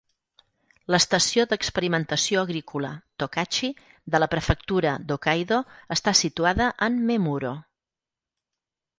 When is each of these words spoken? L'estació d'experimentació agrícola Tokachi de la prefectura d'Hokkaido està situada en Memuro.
L'estació 0.93 1.43
d'experimentació 1.49 2.45
agrícola 2.47 2.89
Tokachi 3.23 3.69
de 4.15 4.21
la 4.23 4.27
prefectura 4.31 4.93
d'Hokkaido 5.11 5.59
està 5.97 6.15
situada 6.21 6.71
en 6.87 6.97
Memuro. 7.11 7.53